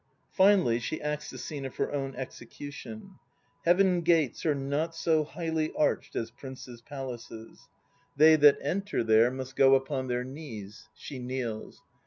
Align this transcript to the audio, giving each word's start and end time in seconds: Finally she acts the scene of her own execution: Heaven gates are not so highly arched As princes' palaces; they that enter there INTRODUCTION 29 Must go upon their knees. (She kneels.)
Finally 0.31 0.79
she 0.79 0.99
acts 0.99 1.29
the 1.29 1.37
scene 1.37 1.63
of 1.63 1.75
her 1.75 1.91
own 1.91 2.15
execution: 2.15 3.19
Heaven 3.65 4.01
gates 4.01 4.43
are 4.47 4.55
not 4.55 4.95
so 4.95 5.23
highly 5.23 5.71
arched 5.77 6.15
As 6.15 6.31
princes' 6.31 6.81
palaces; 6.81 7.69
they 8.17 8.35
that 8.37 8.57
enter 8.63 9.03
there 9.03 9.27
INTRODUCTION 9.27 9.27
29 9.27 9.37
Must 9.37 9.55
go 9.55 9.75
upon 9.75 10.07
their 10.07 10.23
knees. 10.23 10.89
(She 10.95 11.19
kneels.) 11.19 11.83